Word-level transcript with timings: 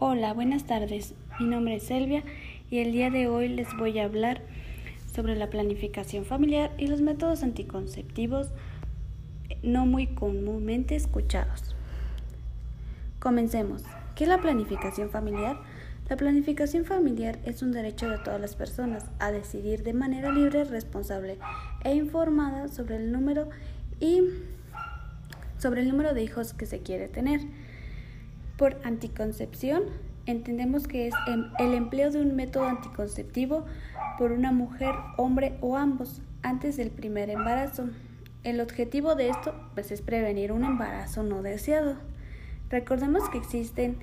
Hola, 0.00 0.32
buenas 0.32 0.62
tardes. 0.62 1.16
Mi 1.40 1.46
nombre 1.46 1.74
es 1.74 1.82
Selvia 1.82 2.22
y 2.70 2.78
el 2.78 2.92
día 2.92 3.10
de 3.10 3.26
hoy 3.26 3.48
les 3.48 3.76
voy 3.76 3.98
a 3.98 4.04
hablar 4.04 4.42
sobre 5.12 5.34
la 5.34 5.50
planificación 5.50 6.24
familiar 6.24 6.70
y 6.78 6.86
los 6.86 7.00
métodos 7.00 7.42
anticonceptivos 7.42 8.52
no 9.64 9.86
muy 9.86 10.06
comúnmente 10.06 10.94
escuchados. 10.94 11.74
Comencemos. 13.18 13.82
¿Qué 14.14 14.22
es 14.22 14.30
la 14.30 14.40
planificación 14.40 15.10
familiar? 15.10 15.58
La 16.08 16.16
planificación 16.16 16.84
familiar 16.84 17.40
es 17.44 17.62
un 17.62 17.72
derecho 17.72 18.08
de 18.08 18.18
todas 18.18 18.40
las 18.40 18.54
personas 18.54 19.06
a 19.18 19.32
decidir 19.32 19.82
de 19.82 19.94
manera 19.94 20.30
libre, 20.30 20.62
responsable 20.62 21.38
e 21.82 21.96
informada 21.96 22.68
sobre 22.68 22.98
el 22.98 23.10
número 23.10 23.48
y 23.98 24.22
sobre 25.58 25.80
el 25.80 25.88
número 25.88 26.14
de 26.14 26.22
hijos 26.22 26.54
que 26.54 26.66
se 26.66 26.82
quiere 26.82 27.08
tener. 27.08 27.40
Por 28.58 28.76
anticoncepción 28.82 29.84
entendemos 30.26 30.88
que 30.88 31.06
es 31.06 31.14
em, 31.28 31.44
el 31.60 31.74
empleo 31.74 32.10
de 32.10 32.20
un 32.20 32.34
método 32.34 32.64
anticonceptivo 32.64 33.64
por 34.18 34.32
una 34.32 34.50
mujer, 34.50 34.90
hombre 35.16 35.56
o 35.60 35.76
ambos 35.76 36.22
antes 36.42 36.76
del 36.76 36.90
primer 36.90 37.30
embarazo. 37.30 37.88
El 38.42 38.60
objetivo 38.60 39.14
de 39.14 39.30
esto 39.30 39.54
pues, 39.74 39.92
es 39.92 40.02
prevenir 40.02 40.50
un 40.50 40.64
embarazo 40.64 41.22
no 41.22 41.40
deseado. 41.40 41.94
Recordemos 42.68 43.28
que 43.30 43.38
existen 43.38 43.98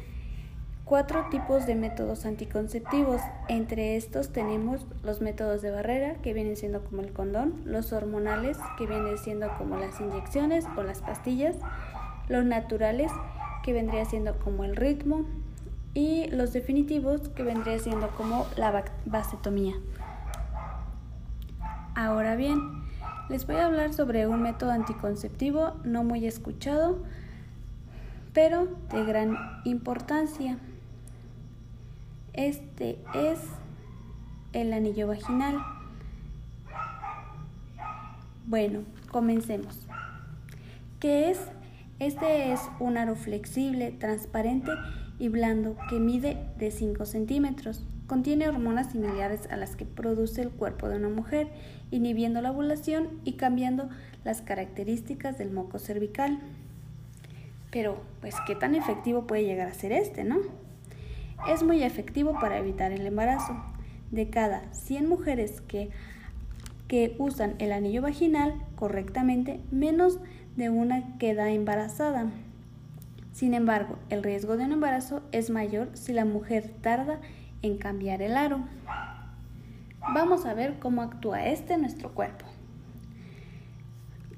cuatro 0.85 1.27
tipos 1.29 1.65
de 1.65 1.75
métodos 1.75 2.25
anticonceptivos. 2.25 3.19
Entre 3.49 3.97
estos 3.97 4.31
tenemos 4.31 4.87
los 5.03 5.19
métodos 5.19 5.61
de 5.63 5.71
barrera, 5.71 6.15
que 6.21 6.33
vienen 6.33 6.55
siendo 6.55 6.81
como 6.81 7.01
el 7.01 7.11
condón, 7.11 7.61
los 7.65 7.91
hormonales, 7.91 8.57
que 8.77 8.87
vienen 8.87 9.17
siendo 9.17 9.49
como 9.57 9.77
las 9.77 9.99
inyecciones 9.99 10.65
o 10.77 10.83
las 10.83 11.01
pastillas, 11.01 11.57
los 12.29 12.45
naturales, 12.45 13.11
que 13.65 13.73
vendría 13.73 14.05
siendo 14.05 14.37
como 14.37 14.63
el 14.63 14.75
ritmo, 14.75 15.25
y 15.95 16.27
los 16.27 16.53
definitivos, 16.53 17.29
que 17.29 17.41
vendría 17.41 17.79
siendo 17.79 18.09
como 18.09 18.45
la 18.57 18.83
vasectomía. 19.05 19.73
Ahora 21.95 22.35
bien, 22.35 22.59
les 23.27 23.47
voy 23.47 23.55
a 23.55 23.65
hablar 23.65 23.91
sobre 23.91 24.27
un 24.27 24.43
método 24.43 24.69
anticonceptivo 24.69 25.73
no 25.83 26.03
muy 26.03 26.27
escuchado, 26.27 26.99
pero 28.33 28.67
de 28.91 29.03
gran 29.03 29.35
importancia. 29.63 30.59
Este 32.33 32.99
es 33.15 33.39
el 34.53 34.73
anillo 34.73 35.07
vaginal. 35.07 35.57
Bueno, 38.45 38.81
comencemos. 39.09 39.87
¿Qué 40.99 41.31
es? 41.31 41.39
Este 41.99 42.51
es 42.51 42.59
un 42.81 42.97
aro 42.97 43.15
flexible, 43.15 43.89
transparente 43.91 44.71
y 45.17 45.29
blando 45.29 45.77
que 45.89 45.97
mide 45.97 46.37
de 46.57 46.69
5 46.69 47.05
centímetros. 47.05 47.85
Contiene 48.05 48.49
hormonas 48.49 48.91
similares 48.91 49.47
a 49.49 49.55
las 49.55 49.77
que 49.77 49.85
produce 49.85 50.41
el 50.41 50.49
cuerpo 50.49 50.89
de 50.89 50.97
una 50.97 51.07
mujer, 51.07 51.47
inhibiendo 51.91 52.41
la 52.41 52.51
ovulación 52.51 53.21
y 53.23 53.33
cambiando 53.33 53.89
las 54.25 54.41
características 54.41 55.37
del 55.37 55.51
moco 55.51 55.79
cervical. 55.79 56.39
Pero, 57.71 58.01
pues, 58.19 58.35
¿qué 58.45 58.55
tan 58.55 58.75
efectivo 58.75 59.25
puede 59.25 59.45
llegar 59.45 59.69
a 59.69 59.73
ser 59.73 59.93
este, 59.93 60.25
no? 60.25 60.39
Es 61.47 61.63
muy 61.63 61.81
efectivo 61.81 62.37
para 62.41 62.57
evitar 62.57 62.91
el 62.91 63.05
embarazo. 63.07 63.55
De 64.11 64.29
cada 64.29 64.71
100 64.73 65.07
mujeres 65.07 65.61
que, 65.61 65.91
que 66.89 67.15
usan 67.19 67.55
el 67.59 67.71
anillo 67.71 68.01
vaginal 68.01 68.61
correctamente, 68.75 69.61
menos 69.71 70.19
de 70.55 70.69
una 70.69 71.17
queda 71.17 71.51
embarazada. 71.51 72.27
Sin 73.31 73.53
embargo, 73.53 73.97
el 74.09 74.23
riesgo 74.23 74.55
de 74.55 74.63
un 74.63 74.71
embarazo 74.71 75.21
es 75.31 75.49
mayor 75.49 75.89
si 75.93 76.13
la 76.13 76.25
mujer 76.25 76.73
tarda 76.81 77.19
en 77.61 77.77
cambiar 77.77 78.21
el 78.21 78.37
aro. 78.37 78.61
Vamos 80.13 80.45
a 80.45 80.53
ver 80.53 80.79
cómo 80.79 81.01
actúa 81.01 81.45
este 81.45 81.77
nuestro 81.77 82.13
cuerpo. 82.13 82.45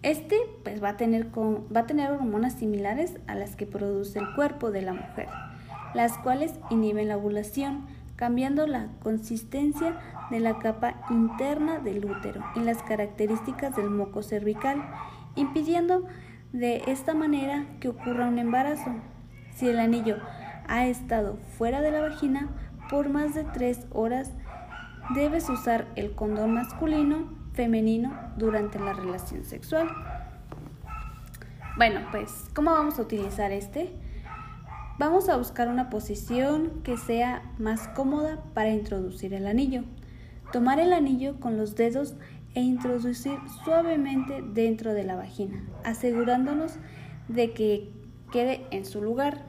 Este 0.02 0.38
pues 0.64 0.82
va 0.82 0.90
a, 0.90 0.98
tener 0.98 1.28
va 1.36 1.82
a 1.82 1.86
tener 1.86 2.12
hormonas 2.12 2.54
similares 2.54 3.18
a 3.28 3.36
las 3.36 3.56
que 3.56 3.66
produce 3.66 4.20
el 4.20 4.34
cuerpo 4.36 4.72
de 4.72 4.82
la 4.82 4.94
mujer, 4.94 5.28
las 5.94 6.18
cuales 6.18 6.54
inhiben 6.70 7.10
la 7.10 7.18
ovulación, 7.18 7.86
cambiando 8.16 8.66
la 8.68 8.88
consistencia 9.02 10.00
de 10.32 10.40
la 10.40 10.60
capa 10.60 10.96
interna 11.10 11.80
del 11.80 12.06
útero 12.06 12.44
y 12.56 12.62
las 12.62 12.82
características 12.84 13.76
del 13.76 13.90
moco 13.90 14.24
cervical 14.24 14.84
impidiendo 15.38 16.06
de 16.52 16.84
esta 16.88 17.14
manera 17.14 17.66
que 17.80 17.90
ocurra 17.90 18.28
un 18.28 18.40
embarazo. 18.40 18.96
Si 19.56 19.68
el 19.68 19.80
anillo 19.80 20.18
ha 20.68 20.88
estado 20.88 21.38
fuera 21.58 21.82
de 21.82 21.92
la 21.92 22.02
vagina 22.02 22.50
por 22.90 23.10
más 23.10 23.34
de 23.34 23.44
tres 23.44 23.86
horas, 23.92 24.32
debes 25.16 25.50
usar 25.50 25.88
el 25.96 26.14
condón 26.14 26.54
masculino, 26.54 27.30
femenino 27.54 28.14
durante 28.38 28.80
la 28.80 28.94
relación 28.94 29.46
sexual. 29.46 29.90
Bueno, 31.78 32.02
pues, 32.12 32.32
¿cómo 32.54 32.72
vamos 32.72 32.98
a 32.98 33.04
utilizar 33.04 33.52
este? 33.52 33.94
Vamos 35.00 35.30
a 35.30 35.38
buscar 35.38 35.68
una 35.68 35.92
posición 35.92 36.82
que 36.84 36.98
sea 36.98 37.44
más 37.60 37.88
cómoda 37.90 38.44
para 38.56 38.72
introducir 38.72 39.34
el 39.36 39.46
anillo. 39.46 39.84
Tomar 40.52 40.80
el 40.80 40.92
anillo 40.92 41.40
con 41.40 41.56
los 41.56 41.76
dedos 41.76 42.16
e 42.58 42.62
introducir 42.62 43.38
suavemente 43.64 44.42
dentro 44.42 44.96
de 44.96 45.04
la 45.04 45.16
vagina, 45.16 45.64
asegurándonos 45.84 46.74
de 47.28 47.52
que 47.52 47.92
quede 48.32 48.66
en 48.72 48.84
su 48.84 49.00
lugar. 49.00 49.44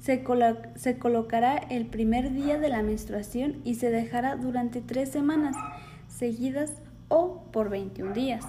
Se, 0.00 0.24
se, 0.74 0.98
colocará 0.98 1.56
el 1.56 1.86
primer 1.86 2.32
día 2.32 2.58
de 2.58 2.70
la 2.70 2.82
menstruación 2.82 3.60
y 3.62 3.76
se 3.76 3.90
dejará 3.90 4.34
durante 4.34 4.80
tres 4.80 5.10
semanas 5.10 5.54
seguidas 6.08 6.72
o 7.06 7.44
por 7.52 7.70
21 7.70 8.12
días. 8.14 8.44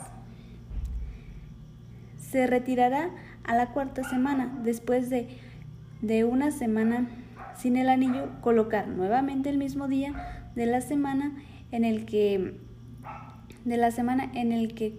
Se 2.18 2.48
retirará 2.48 3.12
a 3.44 3.56
la 3.56 3.68
cuarta 3.68 4.04
semana 4.04 4.52
después 4.64 5.12
de, 5.12 5.28
de 6.02 6.24
una 6.24 6.50
semana 6.50 7.08
sin 7.56 7.78
el 7.78 7.90
anillo, 7.90 8.30
colocar 8.42 8.88
nuevamente 8.88 9.52
el 9.52 9.60
mismo 9.60 9.88
día 9.88 10.50
de 10.56 10.66
la 10.66 10.82
semana 10.82 11.36
en 11.72 11.86
el 11.86 12.08
que 12.08 12.66
de 13.68 13.78
la 13.78 13.92
semana 13.92 14.32
en 14.34 14.54
el 14.54 14.74
que 14.74 14.98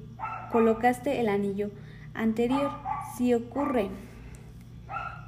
colocaste 0.53 1.21
el 1.21 1.29
anillo 1.29 1.71
anterior. 2.15 2.71
Si 3.17 3.33
ocurre 3.33 3.89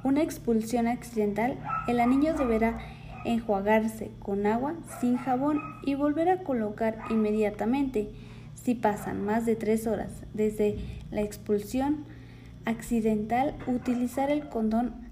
una 0.03 0.21
expulsión 0.21 0.87
accidental, 0.87 1.57
el 1.87 1.99
anillo 1.99 2.35
deberá 2.35 2.79
enjuagarse 3.25 4.11
con 4.19 4.45
agua 4.45 4.75
sin 4.99 5.17
jabón 5.17 5.59
y 5.83 5.95
volver 5.95 6.29
a 6.29 6.43
colocar 6.43 6.99
inmediatamente. 7.09 8.09
Si 8.53 8.75
pasan 8.75 9.25
más 9.25 9.45
de 9.47 9.55
tres 9.55 9.87
horas 9.87 10.23
desde 10.33 10.77
la 11.09 11.21
expulsión 11.21 12.05
accidental, 12.65 13.55
utilizar 13.65 14.29
el 14.29 14.49
condón 14.49 15.10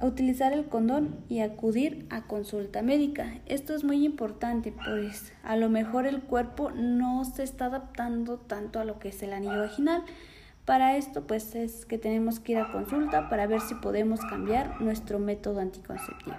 utilizar 0.00 0.52
el 0.52 0.66
condón 0.66 1.16
y 1.28 1.40
acudir 1.40 2.06
a 2.10 2.22
consulta 2.22 2.82
médica. 2.82 3.34
Esto 3.46 3.74
es 3.74 3.84
muy 3.84 4.04
importante, 4.04 4.72
pues 4.72 5.32
a 5.42 5.56
lo 5.56 5.68
mejor 5.68 6.06
el 6.06 6.20
cuerpo 6.20 6.70
no 6.70 7.24
se 7.24 7.42
está 7.42 7.66
adaptando 7.66 8.36
tanto 8.36 8.80
a 8.80 8.84
lo 8.84 8.98
que 8.98 9.08
es 9.08 9.22
el 9.22 9.32
anillo 9.32 9.58
vaginal. 9.60 10.04
Para 10.64 10.96
esto, 10.96 11.26
pues 11.26 11.54
es 11.54 11.86
que 11.86 11.98
tenemos 11.98 12.40
que 12.40 12.52
ir 12.52 12.58
a 12.58 12.70
consulta 12.70 13.28
para 13.28 13.46
ver 13.46 13.60
si 13.60 13.74
podemos 13.74 14.20
cambiar 14.20 14.80
nuestro 14.80 15.18
método 15.18 15.60
anticonceptivo. 15.60 16.36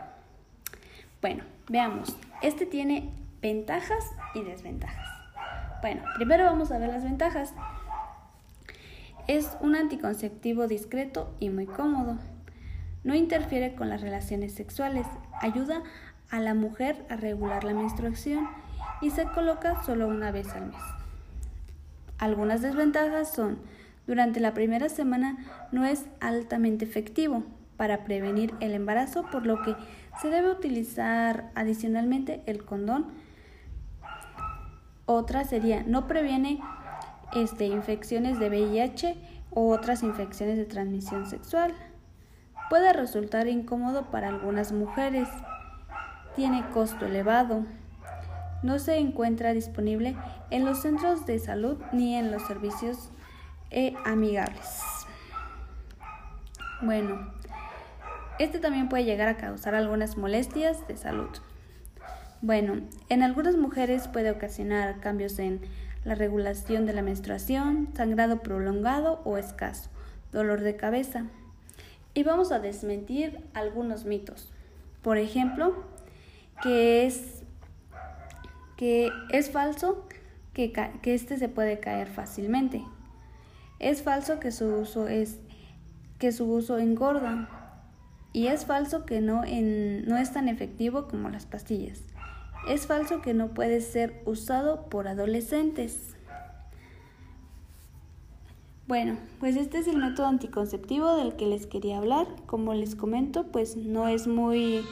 Bueno, 1.21 1.43
veamos. 1.67 2.15
Este 2.41 2.65
tiene 2.65 3.09
ventajas 3.41 4.05
y 4.35 4.43
desventajas. 4.43 5.07
Bueno, 5.81 6.03
primero 6.15 6.43
vamos 6.43 6.71
a 6.71 6.77
ver 6.77 6.89
las 6.89 7.03
ventajas. 7.03 7.53
Es 9.27 9.57
un 9.61 9.75
anticonceptivo 9.75 10.67
discreto 10.67 11.33
y 11.39 11.49
muy 11.49 11.65
cómodo. 11.65 12.17
No 13.03 13.15
interfiere 13.15 13.75
con 13.75 13.89
las 13.89 14.01
relaciones 14.01 14.53
sexuales, 14.53 15.05
ayuda 15.41 15.83
a 16.29 16.39
la 16.39 16.53
mujer 16.53 17.05
a 17.09 17.15
regular 17.15 17.63
la 17.63 17.73
menstruación 17.73 18.47
y 19.01 19.11
se 19.11 19.25
coloca 19.25 19.81
solo 19.83 20.07
una 20.07 20.31
vez 20.31 20.49
al 20.49 20.67
mes. 20.67 20.81
Algunas 22.17 22.61
desventajas 22.61 23.31
son, 23.31 23.59
durante 24.05 24.39
la 24.39 24.53
primera 24.53 24.89
semana 24.89 25.37
no 25.71 25.85
es 25.85 26.05
altamente 26.19 26.83
efectivo 26.83 27.43
para 27.77 28.03
prevenir 28.03 28.53
el 28.59 28.73
embarazo, 28.73 29.25
por 29.31 29.45
lo 29.45 29.61
que 29.61 29.75
se 30.21 30.29
debe 30.29 30.51
utilizar 30.51 31.49
adicionalmente 31.55 32.41
el 32.45 32.65
condón. 32.65 33.07
Otra 35.05 35.45
sería, 35.45 35.83
no 35.83 36.05
previene 36.05 36.59
este, 37.33 37.67
infecciones 37.67 38.37
de 38.37 38.49
VIH 38.49 39.15
o 39.51 39.69
otras 39.69 40.03
infecciones 40.03 40.57
de 40.57 40.65
transmisión 40.65 41.25
sexual 41.25 41.73
puede 42.69 42.93
resultar 42.93 43.47
incómodo 43.47 44.11
para 44.11 44.27
algunas 44.27 44.71
mujeres. 44.71 45.27
Tiene 46.35 46.67
costo 46.69 47.05
elevado. 47.05 47.65
No 48.61 48.79
se 48.79 48.97
encuentra 48.97 49.53
disponible 49.53 50.15
en 50.49 50.65
los 50.65 50.81
centros 50.81 51.25
de 51.25 51.39
salud 51.39 51.77
ni 51.91 52.15
en 52.15 52.31
los 52.31 52.45
servicios 52.45 53.09
e 53.71 53.95
amigables. 54.05 54.83
Bueno, 56.81 57.31
Este 58.39 58.57
también 58.59 58.87
puede 58.87 59.03
llegar 59.03 59.27
a 59.27 59.35
causar 59.35 59.75
algunas 59.75 60.15
molestias 60.15 60.87
de 60.87 60.95
salud. 60.95 61.27
Bueno, 62.41 62.79
en 63.09 63.21
algunas 63.21 63.57
mujeres 63.57 64.07
puede 64.07 64.31
ocasionar 64.31 65.01
cambios 65.01 65.39
en 65.39 65.59
la 66.05 66.15
regulación 66.15 66.85
de 66.85 66.93
la 66.93 67.01
menstruación, 67.01 67.89
sangrado 67.95 68.39
prolongado 68.41 69.21
o 69.25 69.37
escaso, 69.37 69.89
dolor 70.31 70.61
de 70.61 70.77
cabeza. 70.77 71.25
Y 72.13 72.23
vamos 72.23 72.51
a 72.51 72.59
desmentir 72.59 73.45
algunos 73.53 74.05
mitos. 74.05 74.51
Por 75.01 75.17
ejemplo, 75.17 75.83
que 76.61 77.05
es, 77.05 77.43
que 78.77 79.11
es 79.31 79.51
falso 79.51 80.05
que, 80.53 80.73
que 81.01 81.13
este 81.13 81.37
se 81.37 81.49
puede 81.49 81.79
caer 81.79 82.07
fácilmente. 82.07 82.83
Es 83.79 84.01
falso 84.01 84.39
que 84.39 84.51
su 84.51 84.65
uso 84.65 85.07
es 85.07 85.39
que 86.17 86.33
su 86.33 86.51
uso 86.51 86.77
engorda 86.77 87.49
y 88.33 88.47
es 88.47 88.65
falso 88.65 89.05
que 89.05 89.21
no, 89.21 89.43
no 89.43 90.17
es 90.17 90.33
tan 90.33 90.49
efectivo 90.49 91.07
como 91.07 91.29
las 91.29 91.45
pastillas. 91.45 92.03
Es 92.67 92.87
falso 92.87 93.21
que 93.21 93.33
no 93.33 93.53
puede 93.53 93.81
ser 93.81 94.21
usado 94.25 94.89
por 94.89 95.07
adolescentes. 95.07 96.15
Bueno, 98.89 99.17
pues 99.39 99.55
este 99.55 99.77
es 99.77 99.87
el 99.87 99.97
método 99.97 100.25
anticonceptivo 100.25 101.15
del 101.15 101.35
que 101.35 101.45
les 101.45 101.67
quería 101.67 101.99
hablar. 101.99 102.25
Como 102.47 102.73
les 102.73 102.95
comento, 102.95 103.43
pues 103.43 103.75
no 103.75 104.07
es 104.07 104.25
muy 104.25 104.83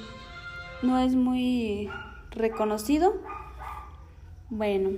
no 0.83 0.99
es 0.99 1.15
muy 1.15 1.89
reconocido. 2.29 3.15
Bueno, 4.51 4.91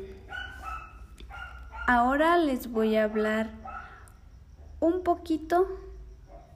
ahora 1.88 2.36
les 2.36 2.74
voy 2.74 2.98
a 2.98 3.06
hablar 3.06 3.52
un 4.82 5.02
poquito 5.02 5.66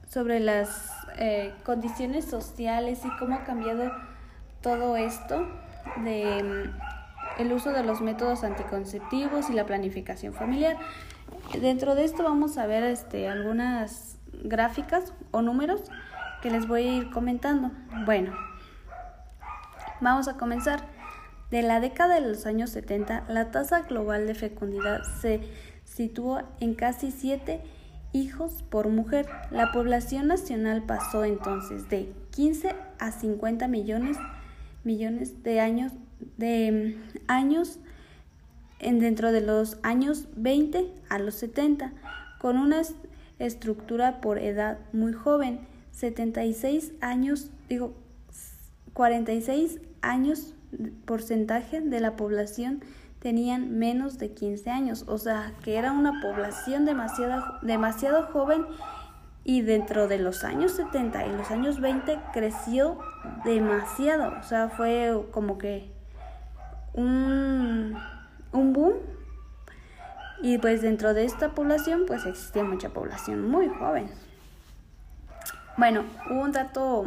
sobre 0.10 0.42
las 0.42 0.92
eh, 1.20 1.54
condiciones 1.64 2.26
sociales 2.26 3.06
y 3.06 3.20
cómo 3.20 3.36
ha 3.36 3.46
cambiado 3.46 3.90
todo 4.60 4.98
esto 4.98 5.48
de 6.04 6.44
mm, 6.44 7.42
el 7.42 7.54
uso 7.54 7.72
de 7.72 7.84
los 7.84 8.02
métodos 8.02 8.44
anticonceptivos 8.44 9.50
y 9.50 9.54
la 9.54 9.66
planificación 9.66 10.34
familiar. 10.34 10.76
Dentro 11.60 11.96
de 11.96 12.04
esto 12.04 12.24
vamos 12.24 12.58
a 12.58 12.66
ver 12.66 12.84
este, 12.84 13.28
algunas 13.28 14.18
gráficas 14.44 15.14
o 15.32 15.42
números 15.42 15.82
que 16.42 16.50
les 16.50 16.68
voy 16.68 16.88
a 16.88 16.94
ir 16.98 17.12
comentando. 17.12 17.72
Bueno, 18.06 18.34
vamos 20.02 20.28
a 20.28 20.38
comenzar. 20.38 20.92
De 21.52 21.62
la 21.62 21.80
década 21.80 22.16
de 22.16 22.22
los 22.22 22.48
años 22.48 22.72
70, 22.72 23.26
la 23.28 23.52
tasa 23.52 23.82
global 23.82 24.26
de 24.26 24.34
fecundidad 24.34 25.04
se 25.22 25.42
situó 25.84 26.42
en 26.60 26.74
casi 26.74 27.12
7 27.12 27.62
hijos 28.14 28.64
por 28.64 28.88
mujer. 28.88 29.28
La 29.52 29.72
población 29.72 30.26
nacional 30.28 30.82
pasó 30.84 31.24
entonces 31.24 31.90
de 31.90 32.12
15 32.32 32.76
a 32.98 33.12
50 33.12 33.68
millones, 33.68 34.18
millones 34.84 35.44
de 35.44 35.60
años, 35.60 35.92
de 36.38 36.96
mm, 36.98 37.22
años 37.28 37.80
en 38.84 39.00
dentro 39.00 39.32
de 39.32 39.42
los 39.42 39.78
años 39.84 40.28
20 40.36 40.94
a 41.10 41.20
los 41.20 41.36
70, 41.36 41.94
con 42.40 42.58
una 42.58 42.82
estructura 43.40 44.22
por 44.22 44.38
edad 44.38 44.80
muy 44.92 45.14
joven, 45.14 45.62
76 45.92 46.94
años, 47.02 47.50
digo, 47.70 47.94
46 48.94 49.80
años 50.02 50.54
porcentaje 51.06 51.82
de 51.82 52.00
la 52.00 52.16
población 52.16 52.84
tenían 53.20 53.78
menos 53.78 54.18
de 54.18 54.34
15 54.34 54.70
años, 54.70 55.06
o 55.08 55.18
sea, 55.18 55.54
que 55.64 55.78
era 55.78 55.92
una 55.94 56.20
población 56.22 56.84
demasiado, 56.86 57.42
demasiado 57.62 58.24
joven 58.28 58.66
y 59.46 59.62
dentro 59.62 60.08
de 60.08 60.20
los 60.20 60.44
años 60.44 60.74
70 60.74 61.28
y 61.28 61.32
los 61.32 61.50
años 61.52 61.80
20 61.80 62.20
creció 62.34 62.98
demasiado, 63.46 64.34
o 64.40 64.44
sea, 64.44 64.70
fue 64.70 65.26
como 65.32 65.58
que 65.58 65.92
un, 66.94 67.96
un 68.54 68.74
boom 68.74 68.94
y 70.42 70.58
pues 70.58 70.82
dentro 70.82 71.14
de 71.14 71.26
esta 71.26 71.56
población 71.56 72.04
pues 72.08 72.26
existía 72.26 72.64
mucha 72.64 72.90
población 72.90 73.50
muy 73.50 73.70
joven. 73.70 74.10
Bueno, 75.78 76.04
un 76.30 76.52
dato 76.52 77.06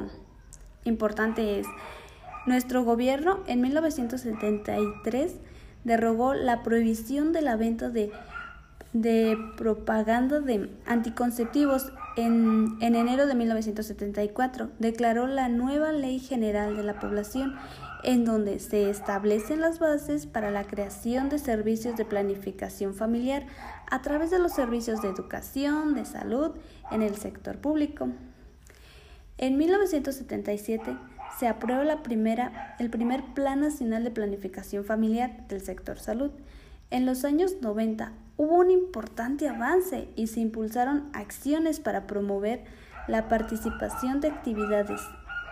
importante 0.85 1.61
es, 1.61 1.67
nuestro 2.47 2.85
gobierno 2.85 3.41
en 3.47 3.61
1973 3.61 5.35
derogó 5.85 6.35
la 6.35 6.63
prohibición 6.63 7.33
de 7.33 7.43
la 7.43 7.57
venta 7.57 7.91
de, 7.91 8.11
de 8.93 9.37
propaganda 9.57 10.41
de 10.41 10.71
anticonceptivos 10.87 11.93
en, 12.17 12.77
en, 12.81 12.95
enero 12.97 13.27
de 13.27 13.35
1974. 13.35 14.71
Declaró 14.79 15.27
la 15.27 15.49
nueva 15.49 15.93
Ley 15.93 16.19
General 16.19 16.77
de 16.77 16.83
la 16.83 16.99
Población, 16.99 17.55
en 18.07 18.25
donde 18.25 18.61
se 18.61 18.89
establecen 18.89 19.61
las 19.61 19.81
bases 19.81 20.27
para 20.27 20.53
la 20.53 20.65
creación 20.65 21.29
de 21.29 21.41
servicios 21.41 21.97
de 21.97 22.05
planificación 22.05 22.95
familiar 22.95 23.47
a 23.91 24.01
través 24.01 24.31
de 24.31 24.39
los 24.39 24.53
servicios 24.53 25.03
de 25.03 25.09
educación, 25.09 25.95
de 25.95 26.05
salud 26.05 26.53
en 26.93 27.03
el 27.03 27.17
sector 27.17 27.59
público. 27.59 28.09
En 29.39 29.59
1977, 29.59 30.97
se 31.39 31.49
aprueba 31.49 31.83
el 31.83 32.91
primer 32.91 33.25
Plan 33.35 33.61
Nacional 33.61 34.05
de 34.05 34.13
Planificación 34.13 34.85
Familiar 34.85 35.49
del 35.49 35.61
sector 35.61 35.99
salud. 35.99 36.31
En 36.91 37.07
los 37.07 37.25
años 37.25 37.57
90 37.61 38.13
hubo 38.37 38.59
un 38.59 38.71
importante 38.71 39.49
avance 39.49 40.09
y 40.15 40.29
se 40.29 40.39
impulsaron 40.39 41.11
acciones 41.13 41.81
para 41.81 42.07
promover 42.07 42.63
la 43.09 43.29
participación 43.29 44.21
de 44.21 44.29
actividades 44.29 45.01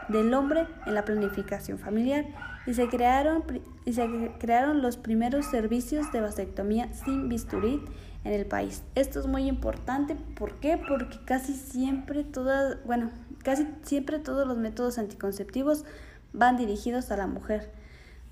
del 0.09 0.33
hombre 0.35 0.67
en 0.87 0.95
la 0.95 1.05
planificación 1.05 1.79
familiar 1.79 2.27
y 2.67 2.75
se 2.75 2.89
crearon, 2.89 3.45
y 3.85 3.93
se 3.93 4.33
crearon 4.39 4.83
los 4.83 4.97
primeros 4.97 5.47
servicios 5.47 6.11
de 6.12 6.21
vasectomía 6.21 6.93
sin 6.93 7.29
bisturí 7.29 7.83
en 8.25 8.33
el 8.33 8.47
país. 8.47 8.83
Esto 8.95 9.21
es 9.21 9.27
muy 9.27 9.47
importante, 9.47 10.17
¿por 10.37 10.55
qué? 10.55 10.79
Porque 10.79 11.19
casi 11.25 11.55
siempre 11.55 12.25
todas, 12.25 12.83
bueno, 12.85 13.11
casi 13.43 13.69
siempre 13.83 14.19
todos 14.19 14.47
los 14.47 14.56
métodos 14.56 14.99
anticonceptivos 14.99 15.85
van 16.33 16.56
dirigidos 16.56 17.11
a 17.11 17.17
la 17.17 17.27
mujer. 17.27 17.71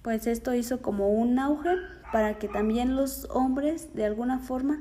Pues 0.02 0.26
esto 0.26 0.54
hizo 0.54 0.82
como 0.82 1.10
un 1.10 1.38
auge 1.38 1.76
para 2.10 2.38
que 2.38 2.48
también 2.48 2.96
los 2.96 3.28
hombres 3.30 3.94
de 3.94 4.04
alguna 4.04 4.38
forma 4.38 4.80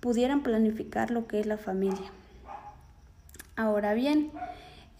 pudieran 0.00 0.42
planificar 0.42 1.10
lo 1.10 1.26
que 1.26 1.40
es 1.40 1.46
la 1.46 1.56
familia. 1.56 2.10
Ahora 3.56 3.94
bien, 3.94 4.30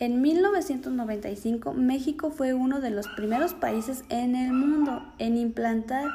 en 0.00 0.23
1995 0.23 1.75
México 1.75 2.31
fue 2.31 2.55
uno 2.55 2.81
de 2.81 2.90
los 2.90 3.09
primeros 3.09 3.55
países 3.55 4.05
en 4.09 4.37
el 4.37 4.52
mundo 4.52 5.02
en 5.19 5.37
implantar 5.37 6.09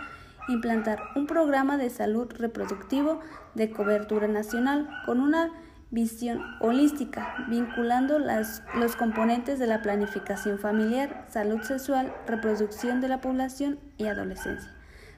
un 1.16 1.28
programa 1.28 1.78
de 1.78 1.90
salud 1.90 2.32
reproductivo 2.38 3.20
de 3.56 3.72
cobertura 3.72 4.28
nacional 4.28 4.90
con 5.06 5.20
una 5.20 5.52
visión 5.92 6.42
holística, 6.60 7.46
vinculando 7.50 8.18
los 8.18 8.96
componentes 8.98 9.60
de 9.60 9.68
la 9.68 9.84
planificación 9.84 10.58
familiar, 10.58 11.28
salud 11.30 11.62
sexual, 11.62 12.12
reproducción 12.25 13.00
de 13.00 13.10
la 13.10 13.22
población 13.22 13.80
y 13.98 14.08
adolescencia, 14.08 14.72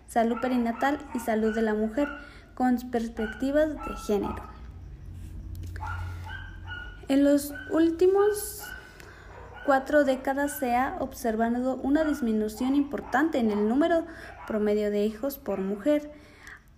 salud 0.06 0.36
perinatal 0.42 1.00
y 1.14 1.20
salud 1.20 1.56
de 1.56 1.62
la 1.62 1.76
mujer, 1.76 2.10
con 2.56 2.78
perspectivas 2.92 3.70
de 3.70 3.96
género. 4.06 4.55
En 7.08 7.24
los 7.24 7.54
últimos 7.70 8.64
cuatro 9.64 10.06
décadas 10.06 10.58
se 10.58 10.76
ha 10.76 10.98
observado 11.00 11.76
una 11.76 12.04
disminución 12.04 12.74
importante 12.74 13.38
en 13.38 13.52
el 13.52 13.70
número 13.70 14.06
promedio 14.48 14.90
de 14.90 15.06
hijos 15.06 15.38
por 15.38 15.62
mujer, 15.62 16.12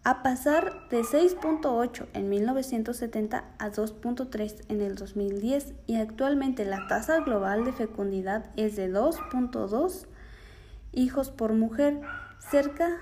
a 0.03 0.23
pasar 0.23 0.73
de 0.89 1.01
6.8 1.01 2.07
en 2.13 2.29
1970 2.29 3.45
a 3.57 3.69
2.3 3.69 4.65
en 4.67 4.81
el 4.81 4.95
2010 4.95 5.73
y 5.85 5.95
actualmente 5.95 6.65
la 6.65 6.87
tasa 6.87 7.21
global 7.21 7.63
de 7.63 7.71
fecundidad 7.71 8.51
es 8.57 8.75
de 8.75 8.91
2.2 8.91 10.07
hijos 10.91 11.31
por 11.31 11.53
mujer, 11.53 12.01
cerca 12.39 12.97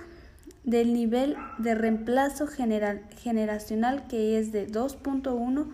del 0.63 0.93
nivel 0.93 1.37
de 1.57 1.73
reemplazo 1.73 2.45
generacional 2.47 4.07
que 4.07 4.37
es 4.37 4.51
de 4.51 4.67
2.1 4.67 5.71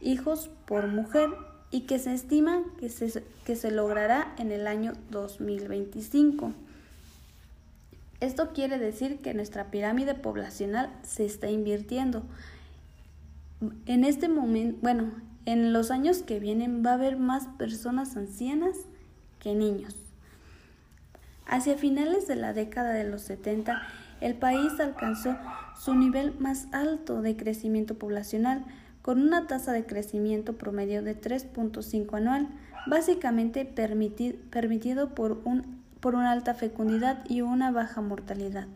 hijos 0.00 0.50
por 0.66 0.86
mujer 0.86 1.30
y 1.70 1.82
que 1.82 1.98
se 1.98 2.12
estima 2.12 2.62
que 2.78 2.88
se, 2.88 3.22
que 3.44 3.56
se 3.56 3.70
logrará 3.70 4.34
en 4.38 4.52
el 4.52 4.66
año 4.66 4.92
2025. 5.10 6.52
Esto 8.20 8.52
quiere 8.52 8.78
decir 8.78 9.18
que 9.18 9.34
nuestra 9.34 9.70
pirámide 9.70 10.14
poblacional 10.14 10.90
se 11.02 11.24
está 11.24 11.50
invirtiendo. 11.50 12.22
En 13.86 14.04
este 14.04 14.28
momento, 14.28 14.78
bueno, 14.82 15.12
en 15.46 15.72
los 15.72 15.90
años 15.90 16.18
que 16.22 16.38
vienen 16.38 16.84
va 16.84 16.90
a 16.90 16.94
haber 16.94 17.16
más 17.16 17.46
personas 17.58 18.16
ancianas 18.16 18.76
que 19.38 19.54
niños. 19.54 19.96
Hacia 21.46 21.76
finales 21.76 22.28
de 22.28 22.36
la 22.36 22.52
década 22.52 22.92
de 22.92 23.04
los 23.04 23.22
70, 23.22 23.82
el 24.20 24.34
país 24.34 24.78
alcanzó 24.78 25.36
su 25.78 25.94
nivel 25.94 26.38
más 26.38 26.68
alto 26.72 27.22
de 27.22 27.36
crecimiento 27.36 27.96
poblacional, 27.96 28.64
con 29.02 29.20
una 29.20 29.46
tasa 29.46 29.72
de 29.72 29.86
crecimiento 29.86 30.54
promedio 30.54 31.02
de 31.02 31.18
3.5 31.18 32.16
anual, 32.16 32.48
básicamente 32.86 33.64
permitido 33.64 35.14
por, 35.14 35.40
un, 35.44 35.82
por 36.00 36.14
una 36.14 36.32
alta 36.32 36.54
fecundidad 36.54 37.24
y 37.28 37.40
una 37.40 37.70
baja 37.70 38.00
mortalidad. 38.00 38.68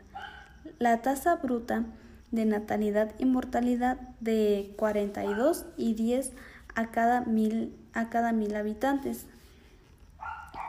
La 0.78 1.02
tasa 1.02 1.37
bruta 1.37 1.85
de 2.31 2.45
natalidad 2.47 3.14
y 3.19 3.26
mortalidad 3.26 3.99
de 4.21 4.75
42 4.76 5.66
y 5.76 5.95
10 5.95 6.33
a 6.75 6.90
cada 6.90 7.21
mil, 7.23 7.75
a 7.93 8.09
cada 8.11 8.33
mil 8.33 8.54
habitantes, 8.57 9.26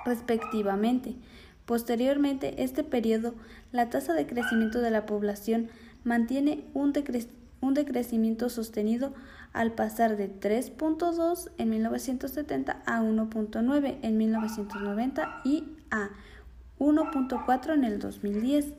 respectivamente. 0.05 1.15
Posteriormente, 1.65 2.63
este 2.63 2.83
periodo, 2.83 3.33
la 3.71 3.89
tasa 3.89 4.13
de 4.13 4.27
crecimiento 4.27 4.81
de 4.81 4.91
la 4.91 5.07
población 5.07 5.69
mantiene 6.03 6.63
un, 6.75 6.93
un 7.61 7.73
decrecimiento 7.73 8.49
sostenido 8.49 9.13
al 9.55 9.71
pasar 9.71 10.17
de 10.17 10.29
3.2 10.29 11.49
en 11.57 11.69
1970 11.69 12.83
a 12.85 13.01
1.9 13.01 13.97
en 14.01 14.17
1990 14.17 15.41
y 15.45 15.63
a 15.89 16.09
1.4 16.77 17.73
en 17.73 17.83
el 17.85 17.99
2010. 17.99 18.73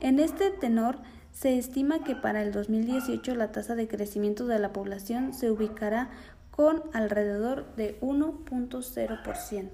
En 0.00 0.20
este 0.20 0.50
tenor, 0.50 0.98
se 1.32 1.58
estima 1.58 2.02
que 2.04 2.16
para 2.16 2.42
el 2.42 2.52
2018 2.52 3.34
la 3.34 3.52
tasa 3.52 3.74
de 3.74 3.86
crecimiento 3.86 4.46
de 4.46 4.58
la 4.58 4.72
población 4.72 5.34
se 5.34 5.50
ubicará 5.50 6.10
con 6.50 6.82
alrededor 6.92 7.74
de 7.76 8.00
1.0%. 8.00 9.70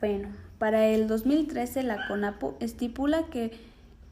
Bueno, 0.00 0.28
para 0.58 0.86
el 0.86 1.08
2013 1.08 1.82
la 1.82 2.06
CONAPO 2.08 2.56
estipula 2.60 3.26
que, 3.26 3.58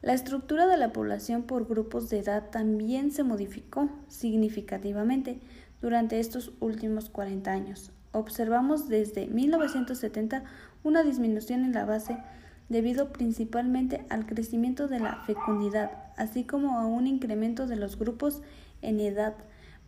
La 0.07 0.13
estructura 0.13 0.67
de 0.67 0.77
la 0.77 0.93
población 0.93 1.43
por 1.43 1.67
grupos 1.67 2.09
de 2.09 2.19
edad 2.19 2.49
también 2.49 3.11
se 3.11 3.25
modificó 3.25 3.89
significativamente 4.07 5.41
durante 5.81 6.21
estos 6.21 6.53
últimos 6.61 7.09
40 7.09 7.51
años. 7.51 7.91
Observamos 8.13 8.87
desde 8.87 9.27
1970 9.27 10.45
una 10.85 11.03
disminución 11.03 11.65
en 11.65 11.73
la 11.73 11.83
base 11.83 12.17
debido 12.69 13.11
principalmente 13.11 14.05
al 14.07 14.25
crecimiento 14.25 14.87
de 14.87 15.01
la 15.01 15.17
fecundidad, 15.25 15.91
así 16.15 16.45
como 16.45 16.79
a 16.79 16.85
un 16.85 17.05
incremento 17.05 17.67
de 17.67 17.75
los 17.75 17.99
grupos 17.99 18.41
en 18.81 19.01
edad 19.01 19.35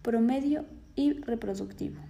promedio 0.01 0.65
y 0.97 1.13
reproductivo. 1.13 2.01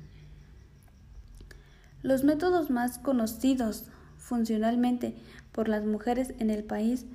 Los 2.02 2.24
métodos 2.24 2.72
más 2.72 2.98
conocidos 2.98 3.86
funcionalmente 4.18 5.14
por 5.52 5.70
las 5.70 5.86
mujeres 5.86 6.34
en 6.40 6.50
el 6.50 6.64
país 6.64 7.06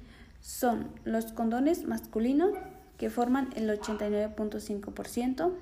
son 0.45 0.89
los 1.05 1.33
condones 1.33 1.87
masculinos, 1.87 2.53
que 2.99 3.09
forman 3.09 3.49
el 3.57 3.71
89.5%, 3.71 5.55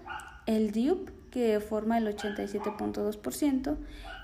el 0.46 0.72
DIUP, 0.72 1.08
que 1.30 1.60
forma 1.60 1.98
el 1.98 2.08
87.2%, 2.08 3.76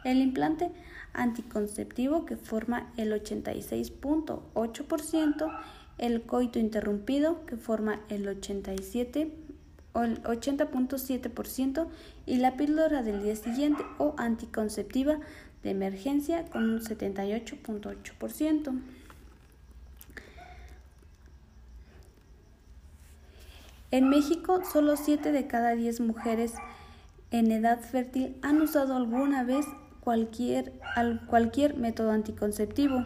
el 0.04 0.18
implante 0.18 0.72
anticonceptivo, 1.12 2.24
que 2.24 2.36
forma 2.36 2.90
el 2.96 3.12
86.8%, 3.12 5.58
el 5.98 6.22
coito 6.22 6.58
interrumpido, 6.58 7.46
que 7.46 7.56
forma 7.56 8.00
el 8.08 8.26
87 8.26 9.32
el 9.94 10.20
80.7% 10.22 11.86
y 12.26 12.38
la 12.38 12.56
píldora 12.56 13.02
del 13.02 13.22
día 13.22 13.36
siguiente 13.36 13.84
o 13.98 14.14
anticonceptiva 14.16 15.20
de 15.62 15.70
emergencia 15.70 16.46
con 16.46 16.68
un 16.70 16.80
78.8%. 16.80 18.80
En 23.90 24.08
México, 24.08 24.60
solo 24.70 24.96
7 24.96 25.32
de 25.32 25.46
cada 25.46 25.70
10 25.70 26.00
mujeres 26.00 26.54
en 27.30 27.50
edad 27.52 27.80
fértil 27.80 28.36
han 28.42 28.60
usado 28.60 28.96
alguna 28.96 29.44
vez 29.44 29.66
cualquier, 30.00 30.72
cualquier 31.26 31.76
método 31.76 32.10
anticonceptivo. 32.10 33.04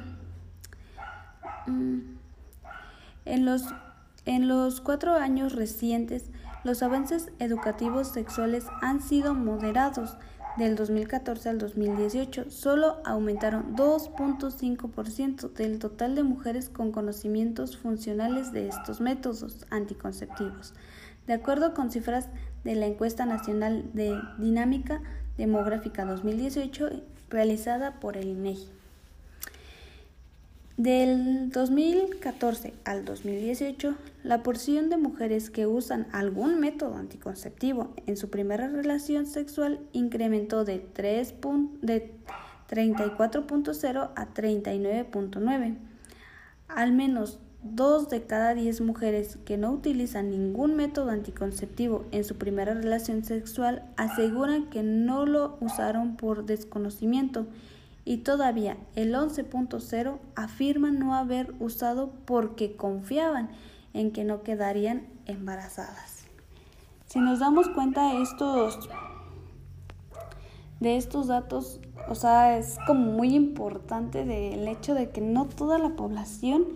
Mm. 1.67 2.01
En 3.25 3.45
los, 3.45 3.67
en 4.25 4.49
los 4.49 4.81
cuatro 4.81 5.15
años 5.15 5.55
recientes, 5.55 6.31
los 6.65 6.83
avances 6.83 7.31
educativos 7.39 8.09
sexuales 8.09 8.67
han 8.81 9.01
sido 9.01 9.35
moderados. 9.35 10.17
Del 10.57 10.77
2014 10.77 11.49
al 11.49 11.59
2018 11.59 12.51
solo 12.51 12.99
aumentaron 13.07 13.75
2.5% 13.75 15.51
del 15.55 15.79
total 15.79 16.15
de 16.15 16.25
mujeres 16.25 16.69
con 16.69 16.93
conocimientos 16.93 17.79
funcionales 17.79 18.53
de 18.53 18.69
estos 18.69 19.01
métodos 19.01 19.67
anticonceptivos, 19.71 20.75
de 21.27 21.33
acuerdo 21.33 21.73
con 21.73 21.91
cifras 21.91 22.29
de 22.65 22.75
la 22.75 22.85
encuesta 22.85 23.25
nacional 23.25 23.91
de 23.95 24.15
dinámica 24.37 25.01
demográfica 25.39 26.05
2018 26.05 27.03
realizada 27.31 27.99
por 27.99 28.19
el 28.19 28.29
INEGI. 28.29 28.82
Del 30.79 31.51
2014 31.51 32.73
al 32.85 33.05
2018, 33.05 33.95
la 34.25 34.43
porción 34.43 34.89
de 34.89 34.97
mujeres 34.97 35.51
que 35.51 35.67
usan 35.67 36.07
algún 36.13 36.61
método 36.61 36.97
anticonceptivo 36.97 37.93
en 38.07 38.17
su 38.17 38.31
primera 38.31 38.69
relación 38.69 39.27
sexual 39.27 39.81
incrementó 39.93 40.65
de, 40.65 40.79
de 41.83 42.15
34.0 42.71 44.11
a 44.17 44.35
39.9. 44.35 45.77
Al 46.69 46.93
menos 46.93 47.39
dos 47.63 48.09
de 48.09 48.23
cada 48.23 48.55
diez 48.55 48.81
mujeres 48.81 49.39
que 49.45 49.59
no 49.59 49.73
utilizan 49.73 50.31
ningún 50.31 50.75
método 50.75 51.11
anticonceptivo 51.11 52.07
en 52.13 52.25
su 52.25 52.37
primera 52.37 52.73
relación 52.73 53.25
sexual 53.25 53.85
aseguran 53.99 54.71
que 54.71 54.83
no 54.83 55.27
lo 55.27 55.59
usaron 55.61 56.17
por 56.17 56.47
desconocimiento 56.47 57.47
y 58.05 58.19
todavía 58.19 58.77
el 58.97 59.15
11.0 59.15 60.19
afirman 60.35 60.99
no 60.99 61.15
haber 61.15 61.55
usado 61.61 62.11
porque 62.25 62.77
confiaban 62.77 63.51
en 63.95 64.13
que 64.13 64.25
no 64.25 64.43
quedarían 64.43 65.07
embarazadas. 65.27 66.25
Si 67.07 67.21
nos 67.21 67.41
damos 67.41 67.69
cuenta 67.69 68.21
estos, 68.21 68.89
de 70.81 70.97
estos 70.97 71.27
datos, 71.27 71.81
o 72.09 72.15
sea, 72.15 72.57
es 72.59 72.79
como 72.87 73.13
muy 73.13 73.35
importante 73.35 74.25
del 74.25 74.67
hecho 74.67 74.95
de 74.95 75.11
que 75.11 75.21
no 75.21 75.47
toda 75.47 75.79
la 75.79 75.91
población 75.91 76.67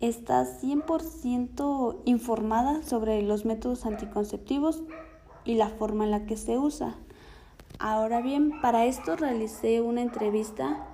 está 0.00 0.44
100% 0.44 1.96
informada 2.04 2.82
sobre 2.82 3.22
los 3.22 3.44
métodos 3.44 3.84
anticonceptivos 3.84 4.82
y 5.44 5.54
la 5.54 5.68
forma 5.68 6.04
en 6.04 6.10
la 6.10 6.26
que 6.26 6.36
se 6.36 6.56
usa. 6.56 6.94
Ahora 7.78 8.20
bien, 8.20 8.60
para 8.60 8.86
esto 8.86 9.16
realicé 9.16 9.80
una 9.80 10.02
entrevista 10.02 10.86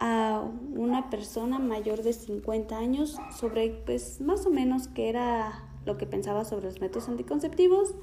a 0.00 0.44
una 0.74 1.10
persona 1.10 1.58
mayor 1.58 2.02
de 2.02 2.12
50 2.12 2.76
años 2.76 3.16
sobre 3.36 3.70
pues 3.86 4.20
más 4.20 4.46
o 4.46 4.50
menos 4.50 4.88
qué 4.88 5.08
era 5.08 5.64
lo 5.86 5.96
que 5.96 6.06
pensaba 6.06 6.44
sobre 6.44 6.66
los 6.66 6.80
métodos 6.80 7.08
anticonceptivos. 7.08 7.94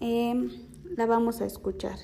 Em, 0.00 0.50
la 0.96 1.06
vamos 1.06 1.40
a 1.40 1.46
escuchar. 1.46 1.98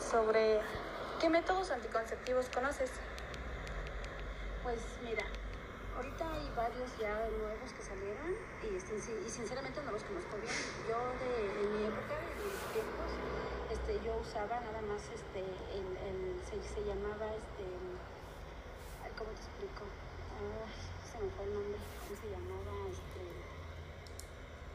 Sobre 0.00 0.60
¿Qué 1.20 1.30
métodos 1.30 1.70
anticonceptivos 1.70 2.48
conoces? 2.52 2.90
Pues 4.62 4.80
mira, 5.02 5.24
ahorita 5.96 6.32
hay 6.32 6.52
varios 6.56 6.90
ya 6.98 7.14
nuevos 7.38 7.72
que 7.72 7.82
salieron 7.82 8.34
y, 8.60 8.76
este, 8.76 8.96
y 9.24 9.30
sinceramente 9.30 9.80
no 9.82 9.92
los 9.92 10.02
conozco 10.02 10.36
bien. 10.36 10.52
Yo 10.84 10.98
de, 11.22 11.48
en 11.64 11.68
mi 11.78 11.86
época, 11.86 12.18
en 12.18 12.44
mis 12.44 12.60
tiempos, 12.74 13.08
este, 13.70 14.04
yo 14.04 14.16
usaba 14.20 14.60
nada 14.60 14.82
más 14.82 15.00
este, 15.14 15.40
el, 15.40 16.36
se, 16.44 16.84
llamaba 16.84 17.24
este, 17.32 17.64
¿cómo 19.16 19.30
te 19.30 19.40
explico? 19.48 19.88
Se 21.08 21.24
me 21.24 21.30
fue 21.30 21.44
el 21.46 21.54
nombre, 21.54 21.78
¿cómo 21.78 22.20
se 22.20 22.28
llamaba? 22.28 22.74
Este, 22.90 23.22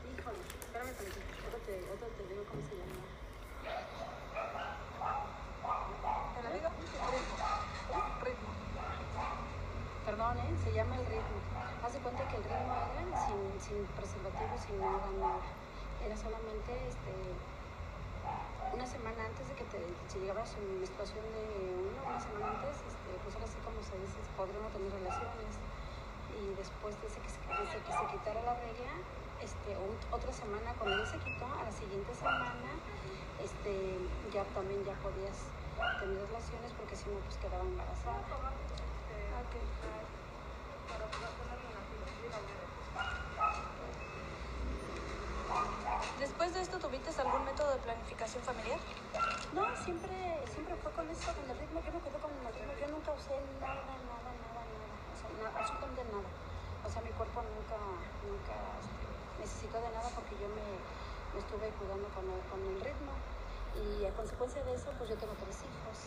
híjole, 0.08 0.40
espérame 0.66 0.98
tantito, 0.98 1.20
otro 1.46 1.60
te, 1.68 1.84
otro 1.94 2.08
te 2.16 2.24
digo 2.26 2.42
cómo 2.48 2.64
se 2.66 2.74
llamaba. 2.80 3.20
¿Te 6.36 6.44
lo 6.44 6.50
digo? 6.54 6.70
Ritmo. 8.24 8.50
Perdón, 10.06 10.38
¿eh? 10.40 10.56
se 10.64 10.69
llama 10.80 10.96
el 10.96 11.06
ritmo. 11.12 11.40
Haz 11.84 11.92
de 11.92 12.00
cuenta 12.00 12.24
que 12.32 12.38
el 12.40 12.44
ritmo 12.48 12.72
era 12.72 13.04
sin, 13.60 13.84
preservativo, 14.00 14.56
sin 14.56 14.80
nada, 14.80 15.12
nada. 15.20 15.44
Era 16.00 16.16
solamente 16.16 16.72
este, 16.88 17.12
una 18.72 18.88
semana 18.88 19.28
antes 19.28 19.44
de 19.52 19.56
que 19.60 19.66
te, 19.68 19.84
si 20.08 20.24
llegaba 20.24 20.48
su 20.48 20.56
menstruación 20.80 21.26
de 21.36 21.44
uno, 21.84 22.00
una 22.00 22.22
semana 22.24 22.48
antes, 22.56 22.80
este, 22.80 23.12
pues 23.28 23.36
ahora 23.36 23.48
sí 23.52 23.60
como 23.60 23.80
se 23.84 24.00
dice, 24.00 24.24
podríamos 24.40 24.72
tener 24.72 24.88
relaciones. 24.88 25.54
Y 26.40 26.56
después 26.56 26.96
de 27.04 27.08
que 27.12 27.28
se, 27.28 27.40
desde 27.44 27.84
que 27.84 27.92
se 27.92 28.06
quitara 28.16 28.40
la 28.40 28.56
regla, 28.64 28.96
este, 29.44 29.76
otra 30.16 30.32
semana, 30.32 30.72
cuando 30.80 30.96
ya 30.96 31.12
se 31.12 31.20
quitó, 31.20 31.44
a 31.44 31.68
la 31.68 31.74
siguiente 31.76 32.16
semana, 32.16 32.72
este, 33.44 34.00
ya 34.32 34.48
también 34.56 34.80
ya 34.88 34.96
podías 35.04 35.44
tener 36.00 36.24
relaciones 36.24 36.72
porque 36.80 36.96
si 36.96 37.12
no, 37.12 37.20
pues 37.28 37.36
quedaba 37.44 37.68
embarazada. 37.68 38.24
Okay. 39.44 40.19
¿Después 46.20 46.54
de 46.54 46.62
esto 46.62 46.80
tuviste 46.80 47.10
algún 47.22 47.46
método 47.46 47.72
de 47.72 47.80
planificación 47.80 48.44
familiar? 48.44 48.80
No, 49.56 49.64
siempre, 49.84 50.12
siempre 50.54 50.76
fue 50.76 50.92
con 50.92 51.10
eso, 51.10 51.32
con 51.32 51.50
el 51.50 51.58
ritmo. 51.58 51.80
Yo 51.80 51.92
me 51.94 52.00
quedé 52.04 52.20
con 52.20 52.32
el 52.32 52.54
ritmo. 52.54 52.74
Yo 52.76 52.88
nunca 52.92 53.12
usé 53.16 53.40
nada, 53.60 53.76
nada, 53.88 53.96
nada, 54.04 54.32
nada. 54.36 54.88
O 55.10 55.16
sea, 55.16 55.60
absolutamente 55.60 56.04
nada. 56.12 56.30
O 56.84 56.90
sea, 56.92 57.02
mi 57.02 57.12
cuerpo 57.16 57.40
nunca, 57.40 57.80
nunca 58.28 58.56
este, 58.84 59.08
necesitó 59.40 59.80
de 59.80 59.90
nada 59.96 60.10
porque 60.12 60.36
yo 60.44 60.48
me, 60.52 60.68
me 61.34 61.40
estuve 61.40 61.72
cuidando 61.80 62.08
con 62.12 62.28
el, 62.28 62.40
con 62.52 62.60
el 62.68 62.80
ritmo. 62.84 63.14
Y 63.80 64.06
a 64.06 64.12
consecuencia 64.12 64.64
de 64.64 64.74
eso, 64.76 64.92
pues 64.98 65.10
yo 65.10 65.16
tengo 65.16 65.34
tres 65.40 65.56
hijos 65.64 65.98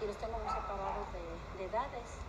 y 0.00 0.06
los 0.08 0.16
tengo 0.16 0.38
muy 0.38 0.48
separados 0.48 1.06
de, 1.12 1.24
de 1.60 1.64
edades. 1.68 2.27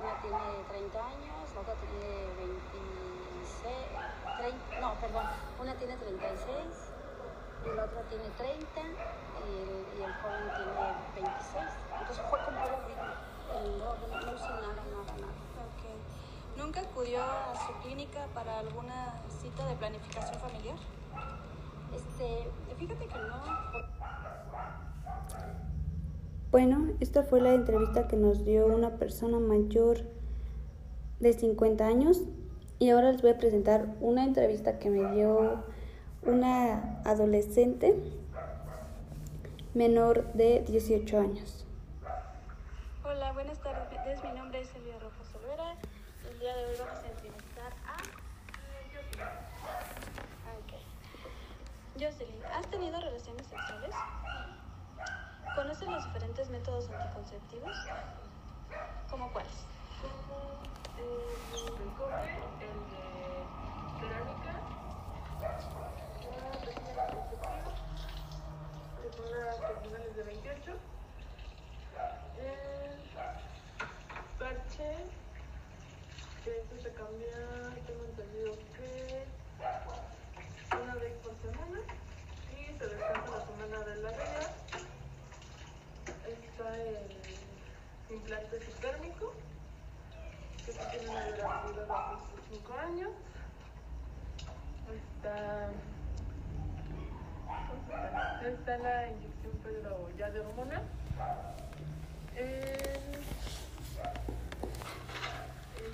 Una 0.00 0.12
tiene 0.20 0.64
30 0.68 1.06
años, 1.06 1.54
la 1.54 1.60
otra 1.60 1.74
tiene 1.74 2.34
26, 2.36 3.64
30, 4.38 4.80
no, 4.80 4.94
perdón, 5.00 5.26
una 5.60 5.74
tiene 5.74 5.96
36 5.96 6.92
y 7.64 7.76
la 7.76 7.84
otra 7.84 8.02
tiene 8.08 8.28
30 8.36 8.80
y 8.80 9.52
el, 9.58 9.86
y 9.98 10.02
el 10.02 10.12
joven 10.20 10.44
tiene 10.56 10.72
26. 11.14 11.64
Entonces 12.00 12.24
fue 12.28 12.38
como 12.44 12.60
algo 12.60 12.84
no, 13.62 13.94
no, 13.94 14.20
no 14.20 14.32
usé 14.32 14.48
nada, 14.60 14.82
nada, 14.90 15.14
nada. 15.20 15.34
Okay. 15.78 15.96
¿Nunca 16.56 16.80
acudió 16.80 17.22
a 17.22 17.54
su 17.66 17.72
clínica 17.82 18.26
para 18.34 18.58
alguna 18.58 19.14
cita 19.40 19.66
de 19.66 19.76
planificación 19.76 20.38
familiar? 20.40 20.76
Este, 21.94 22.50
fíjate 22.78 23.06
que 23.06 23.18
no. 23.18 23.42
Bueno, 26.54 26.86
esta 27.00 27.24
fue 27.24 27.40
la 27.40 27.52
entrevista 27.52 28.06
que 28.06 28.14
nos 28.14 28.44
dio 28.44 28.66
una 28.66 28.90
persona 28.90 29.40
mayor 29.40 30.04
de 31.18 31.32
50 31.32 31.84
años 31.84 32.20
y 32.78 32.90
ahora 32.90 33.10
les 33.10 33.22
voy 33.22 33.32
a 33.32 33.38
presentar 33.38 33.88
una 34.00 34.22
entrevista 34.22 34.78
que 34.78 34.88
me 34.88 35.16
dio 35.16 35.64
una 36.22 37.00
adolescente 37.04 37.96
menor 39.74 40.32
de 40.34 40.60
18 40.60 41.18
años. 41.18 41.66
Hola, 43.04 43.32
buenas 43.32 43.58
tardes. 43.58 44.22
Mi 44.22 44.38
nombre 44.38 44.60
es 44.60 44.72
Elia 44.76 45.00
Rojas 45.00 45.34
Olvera. 45.34 45.74
El 46.30 46.38
día 46.38 46.56
de 46.56 46.66
hoy 46.66 46.76
vamos 46.78 47.02
a 47.02 47.10
entrevistar 47.10 47.72
a 47.84 47.96
okay. 50.62 50.84
Jocelyn. 51.94 52.44
¿Has 52.56 52.70
tenido 52.70 53.00
relaciones 53.00 53.44
sexuales? 53.44 53.90
¿Conoces 55.64 55.88
los 55.88 56.04
diferentes 56.04 56.50
métodos 56.50 56.90
anticonceptivos? 56.90 57.74
¿Cómo 59.08 59.32
cuáles? 59.32 59.64
Como 60.28 60.60
el 60.98 61.08
de 61.78 61.84
cobre, 61.96 62.36
el 62.60 62.80
de 62.92 63.08
cerámica, 63.98 64.60
la 65.40 66.52
resina 66.60 67.06
conceptiva, 67.08 67.64
personas 69.00 69.56
terminales 69.56 70.12
de 70.14 70.22
28, 70.22 70.72
el 72.44 72.92
parche, 74.38 74.90
que 76.44 76.58
eso 76.58 76.76
se 76.82 76.92
cambia, 76.92 77.40
tengo 77.86 78.04
entendido 78.04 78.52
que 78.76 79.24
una 80.76 80.94
vez 80.96 81.14
por 81.22 81.32
semana 81.40 81.80
y 82.52 82.78
se 82.78 82.86
descansa 82.86 83.30
la 83.30 83.46
semana 83.46 83.78
de 83.78 83.96
la 84.02 84.10
regla 84.10 84.83
está 86.42 86.76
el 86.76 88.14
implante 88.14 88.60
subtérmico, 88.64 89.32
que 90.64 90.72
tiene 90.72 91.08
una 91.10 91.26
durabilidad 91.26 91.86
de 91.86 92.56
5 92.56 92.74
años. 92.74 93.10
Está, 94.94 95.70
está 98.46 98.78
la 98.78 99.08
inyección, 99.08 99.52
pero 99.62 100.10
ya 100.16 100.30
de 100.30 100.40
hormona. 100.40 100.82
El, 102.36 103.22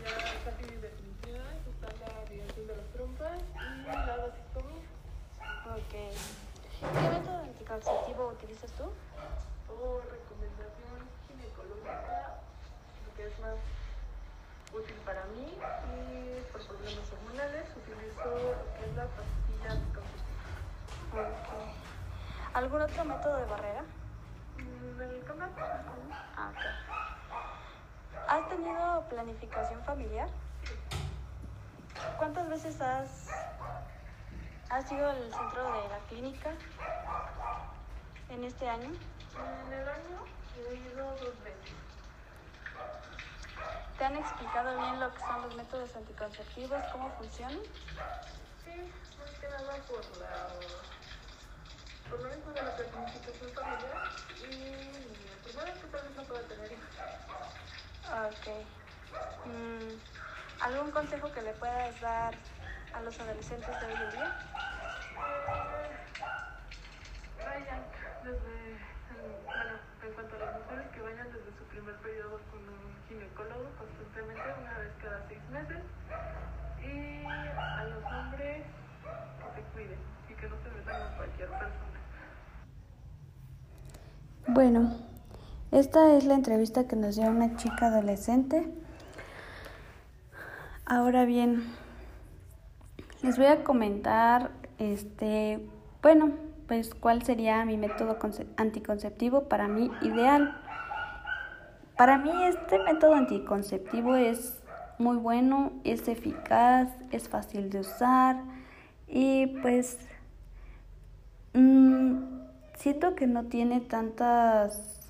ya 0.03 0.15
casi 0.45 0.75
definitiva, 0.77 1.45
está 1.69 1.89
la 2.07 2.25
dirección 2.31 2.67
de 2.67 2.77
las 2.77 2.87
trompas 2.93 3.41
y 3.55 3.87
la 3.87 4.17
vasectomía. 4.17 4.85
Ok. 5.67 5.95
¿Qué 6.81 7.11
método 7.11 7.39
anticonceptivo 7.39 8.29
utilizas 8.29 8.73
tú? 8.73 8.91
por 9.81 10.03
recomendación 10.11 11.09
ginecológica, 11.27 12.43
lo 13.07 13.11
que 13.17 13.27
es 13.29 13.39
más 13.41 13.57
útil 14.75 14.97
para 15.07 15.25
mí 15.33 15.57
y 15.57 16.53
por 16.53 16.61
problemas 16.67 17.07
hormonales 17.13 17.65
utilizo 17.77 18.29
lo 18.29 18.67
que 18.75 18.83
es 18.85 18.95
la 18.97 19.07
pastilla 19.15 19.71
anticonceptiva. 19.73 20.45
Okay. 21.11 21.67
¿Algún 22.71 22.83
otro 22.83 23.05
método 23.05 23.37
de 23.37 23.45
barrera? 23.47 23.83
Mm. 24.57 25.01
Ah. 26.37 26.53
¿Has 28.29 28.49
tenido 28.49 29.05
planificación 29.09 29.83
familiar? 29.83 30.29
¿Cuántas 32.17 32.49
veces 32.49 32.81
has, 32.81 33.29
has 34.69 34.93
ido 34.93 35.11
al 35.11 35.21
centro 35.33 35.65
de 35.65 35.89
la 35.89 35.99
clínica 36.09 36.51
en 38.29 38.45
este 38.45 38.69
año? 38.69 38.91
En 39.67 39.73
el 39.73 39.89
año 39.89 40.25
he 40.71 40.75
ido 40.77 41.11
dos 41.17 41.43
veces. 41.43 41.75
¿Te 43.99 44.05
han 44.05 44.15
explicado 44.15 44.79
bien 44.79 45.01
lo 45.01 45.13
que 45.13 45.19
son 45.19 45.43
los 45.43 45.57
métodos 45.57 45.97
anticonceptivos, 45.97 46.81
cómo 46.93 47.11
funcionan? 47.19 47.59
Sí, 48.65 48.93
más 49.19 49.31
que 49.41 49.49
nada 49.49 49.75
por 49.89 50.19
la 50.19 50.50
de 52.21 52.63
la 52.63 52.77
planificación 52.77 53.51
familiar 53.55 53.97
y 54.45 55.41
pues 55.43 55.55
bueno, 55.55 55.73
que 55.81 55.87
tal 55.89 56.03
vez 56.03 56.17
no 56.17 56.25
pueda 56.25 56.43
tener 56.43 56.73
hijos. 56.73 56.89
Ok. 58.29 58.47
Mm, 59.47 59.97
¿Algún 60.61 60.91
consejo 60.91 61.33
que 61.33 61.41
le 61.41 61.55
puedas 61.55 61.99
dar 62.03 62.35
a 62.93 63.01
los 63.01 63.19
adolescentes 63.21 63.81
de 63.81 63.87
hoy 63.87 63.93
en 63.95 64.11
día? 64.13 64.29
Eh, 65.17 65.97
vayan 67.47 67.81
desde, 68.23 68.77
bueno, 69.57 69.75
en 70.05 70.13
cuanto 70.13 70.37
a 70.37 70.39
las 70.41 70.53
mujeres, 70.61 70.87
que 70.93 71.01
vayan 71.01 71.33
desde 71.33 71.57
su 71.57 71.65
primer 71.73 71.97
periodo 72.05 72.39
con 72.53 72.61
un 72.69 72.93
ginecólogo 73.09 73.65
constantemente, 73.81 74.45
una 74.61 74.79
vez 74.79 74.93
cada 75.03 75.25
seis 75.27 75.41
meses. 75.49 75.81
Y 76.85 77.25
a 77.81 77.85
los 77.85 78.05
hombres, 78.13 78.67
que 79.41 79.49
se 79.57 79.63
cuiden 79.73 79.99
y 80.29 80.35
que 80.35 80.49
no 80.49 80.57
se 80.63 80.69
metan 80.69 81.01
con 81.01 81.17
cualquier 81.17 81.49
persona. 81.49 81.90
Bueno, 84.53 84.91
esta 85.71 86.17
es 86.17 86.25
la 86.25 86.35
entrevista 86.35 86.89
que 86.89 86.97
nos 86.97 87.15
dio 87.15 87.31
una 87.31 87.55
chica 87.55 87.87
adolescente. 87.87 88.67
Ahora 90.85 91.25
bien, 91.25 91.63
les 93.23 93.37
voy 93.37 93.47
a 93.47 93.63
comentar, 93.63 94.51
este, 94.81 95.65
bueno, 96.03 96.33
pues 96.67 96.97
cuál 96.97 97.23
sería 97.23 97.65
mi 97.65 97.77
método 97.77 98.19
anticonceptivo 98.57 99.45
para 99.45 99.69
mí 99.69 99.89
ideal. 100.03 100.61
Para 101.97 102.19
mí 102.19 102.33
este 102.43 102.81
método 102.81 103.15
anticonceptivo 103.15 104.17
es 104.17 104.61
muy 104.99 105.17
bueno, 105.17 105.71
es 105.85 106.09
eficaz, 106.09 106.89
es 107.13 107.29
fácil 107.29 107.71
de 107.71 107.81
usar 107.81 108.43
y 109.07 109.47
pues 109.63 109.97
mmm, 111.55 112.30
siento 112.81 113.15
que 113.15 113.27
no 113.27 113.45
tiene 113.45 113.81
tantas 113.81 115.01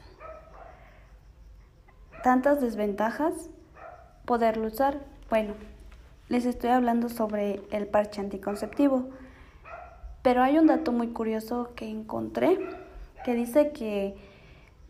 tantas 2.25 2.61
desventajas 2.61 3.33
poderlo 4.25 4.67
usar. 4.67 4.99
Bueno, 5.31 5.55
les 6.29 6.45
estoy 6.45 6.71
hablando 6.71 7.09
sobre 7.09 7.63
el 7.71 7.87
parche 7.87 8.21
anticonceptivo, 8.21 9.09
pero 10.23 10.43
hay 10.43 10.59
un 10.59 10.67
dato 10.67 10.93
muy 10.93 11.09
curioso 11.09 11.71
que 11.77 11.89
encontré 11.89 12.59
que 13.25 13.35
dice 13.35 13.71
que 13.71 14.17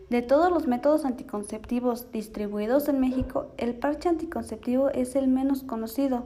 de 0.09 0.23
todos 0.23 0.51
los 0.51 0.67
métodos 0.67 1.05
anticonceptivos 1.05 2.11
distribuidos 2.11 2.89
en 2.89 2.99
México, 2.99 3.49
el 3.59 3.75
parche 3.75 4.09
anticonceptivo 4.09 4.89
es 4.89 5.15
el 5.17 5.29
menos 5.29 5.63
conocido 5.63 6.25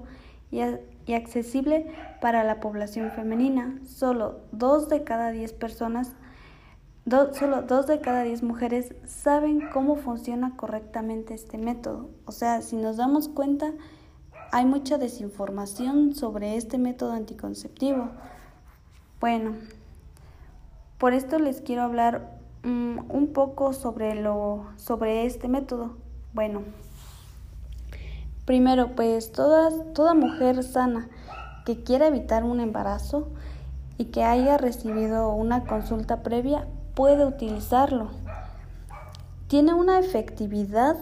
y, 0.50 0.60
accesible 1.12 1.92
para 2.20 2.44
la 2.44 2.60
población 2.60 3.10
femenina. 3.10 3.78
Solo 3.84 4.40
dos 4.52 4.88
de 4.88 5.02
cada 5.02 5.30
diez 5.32 5.52
personas 5.52 6.14
solo 7.06 7.62
dos 7.62 7.86
de 7.86 8.00
cada 8.00 8.22
diez 8.22 8.42
mujeres 8.42 8.94
saben 9.06 9.68
cómo 9.72 9.96
funciona 9.96 10.56
correctamente 10.56 11.34
este 11.34 11.58
método. 11.58 12.08
O 12.24 12.32
sea, 12.32 12.62
si 12.62 12.76
nos 12.76 12.96
damos 12.96 13.28
cuenta, 13.28 13.72
hay 14.52 14.64
mucha 14.64 14.96
desinformación 14.96 16.14
sobre 16.14 16.56
este 16.56 16.78
método 16.78 17.12
anticonceptivo. 17.12 18.08
Bueno, 19.20 19.54
por 20.96 21.12
esto 21.12 21.38
les 21.38 21.60
quiero 21.60 21.82
hablar 21.82 22.38
mm, 22.62 23.10
un 23.10 23.32
poco 23.34 23.74
sobre, 23.74 24.14
lo, 24.14 24.64
sobre 24.76 25.26
este 25.26 25.46
método. 25.46 25.96
Bueno, 26.32 26.62
primero, 28.46 28.94
pues 28.96 29.30
toda 29.30 30.14
mujer 30.14 30.62
sana 30.62 31.10
que 31.66 31.82
quiera 31.82 32.06
evitar 32.06 32.44
un 32.44 32.60
embarazo 32.60 33.28
y 33.98 34.06
que 34.06 34.24
haya 34.24 34.56
recibido 34.56 35.30
una 35.30 35.64
consulta 35.64 36.22
previa 36.22 36.66
puede 36.94 37.26
utilizarlo. 37.26 38.08
Tiene 39.48 39.74
una 39.74 39.98
efectividad, 39.98 40.96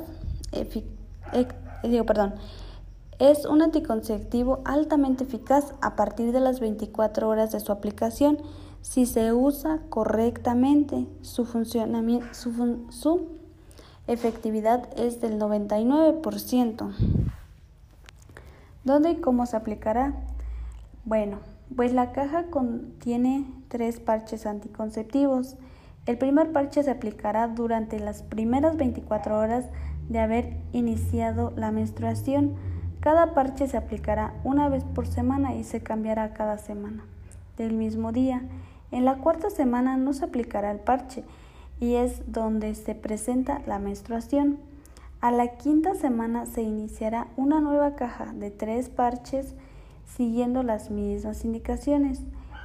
digo, 1.83 2.07
perdón, 2.07 2.35
es 3.19 3.47
un 3.47 3.63
anticonceptivo 3.63 4.61
altamente 4.65 5.25
eficaz 5.25 5.75
a 5.81 5.95
partir 5.95 6.33
de 6.33 6.41
las 6.41 6.61
24 6.61 7.29
horas 7.29 7.53
de 7.53 7.61
su 7.61 7.71
aplicación 7.71 8.39
si 8.81 9.07
se 9.07 9.33
usa 9.33 9.81
correctamente. 9.89 11.07
Su, 11.23 11.45
funcionamiento, 11.45 12.27
su, 12.33 12.87
su 12.91 13.29
efectividad 14.07 14.89
es 14.99 15.21
del 15.21 15.39
99%. 15.39 16.93
¿Dónde 18.85 19.13
y 19.13 19.17
cómo 19.17 19.47
se 19.47 19.57
aplicará? 19.57 20.15
Bueno, 21.05 21.39
pues 21.77 21.93
la 21.93 22.13
caja 22.13 22.47
contiene 22.51 23.47
tres 23.69 24.01
parches 24.01 24.47
anticonceptivos. 24.47 25.57
El 26.05 26.19
primer 26.19 26.51
parche 26.51 26.83
se 26.83 26.91
aplicará 26.91 27.47
durante 27.47 28.01
las 28.01 28.25
primeras 28.25 28.77
24 28.77 29.39
horas 29.39 29.67
de 30.09 30.19
haber 30.19 30.57
iniciado 30.73 31.53
la 31.55 31.71
menstruación. 31.71 32.55
Cada 32.99 33.35
parche 33.35 33.69
se 33.69 33.77
aplicará 33.77 34.35
una 34.43 34.69
vez 34.69 34.83
por 34.83 35.07
semana 35.07 35.55
y 35.55 35.63
se 35.63 35.81
cambiará 35.81 36.35
cada 36.35 36.59
semana 36.59 37.05
del 37.57 37.73
mismo 37.73 38.11
día. 38.11 38.43
En 38.91 39.05
la 39.05 39.19
cuarta 39.19 39.49
semana 39.49 39.97
no 39.97 40.13
se 40.13 40.25
aplicará 40.25 40.73
el 40.73 40.81
parche 40.81 41.23
y 41.79 41.95
es 41.95 42.21
donde 42.27 42.75
se 42.75 42.97
presenta 42.97 43.63
la 43.67 43.79
menstruación. 43.79 44.59
A 45.21 45.31
la 45.31 45.57
quinta 45.57 45.95
semana 45.95 46.47
se 46.47 46.63
iniciará 46.63 47.29
una 47.37 47.61
nueva 47.61 47.95
caja 47.95 48.33
de 48.35 48.51
tres 48.51 48.89
parches 48.89 49.55
siguiendo 50.05 50.65
las 50.65 50.91
mismas 50.91 51.45
indicaciones. 51.45 52.21